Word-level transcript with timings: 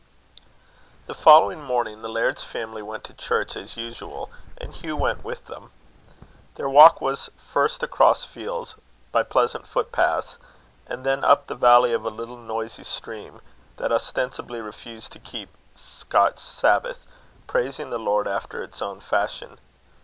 The 1.05 1.13
following 1.13 1.61
morning, 1.61 2.01
the 2.01 2.09
laird's 2.09 2.43
family 2.43 2.81
went 2.81 3.03
to 3.03 3.13
church 3.13 3.55
as 3.55 3.77
usual, 3.77 4.31
and 4.57 4.73
Hugh 4.73 4.95
went 4.97 5.23
with 5.23 5.45
them. 5.45 5.71
Their 6.55 6.67
walk 6.67 6.99
was 7.01 7.29
first 7.37 7.83
across 7.83 8.25
fields, 8.25 8.73
by 9.11 9.21
pleasant 9.21 9.67
footpaths; 9.67 10.39
and 10.87 11.03
then 11.05 11.23
up 11.23 11.45
the 11.45 11.53
valley 11.55 11.93
of 11.93 12.03
a 12.03 12.09
little 12.09 12.37
noisy 12.37 12.83
stream, 12.83 13.41
that 13.77 13.91
obstinately 13.91 14.59
refused 14.59 15.11
to 15.11 15.19
keep 15.19 15.49
Scotch 15.75 16.39
Sabbath, 16.39 17.05
praising 17.45 17.91
the 17.91 17.99
Lord 17.99 18.27
after 18.27 18.63
its 18.63 18.81
own 18.81 19.01
fashion. 19.01 19.59